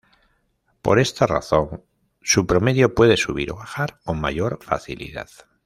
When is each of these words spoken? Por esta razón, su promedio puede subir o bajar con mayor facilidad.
Por 0.81 0.97
esta 0.97 1.27
razón, 1.27 1.83
su 2.23 2.47
promedio 2.47 2.95
puede 2.95 3.17
subir 3.17 3.51
o 3.51 3.57
bajar 3.57 3.99
con 4.03 4.19
mayor 4.19 4.57
facilidad. 4.63 5.29